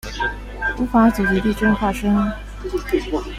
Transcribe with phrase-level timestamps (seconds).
[0.79, 2.15] 无法阻止地震发生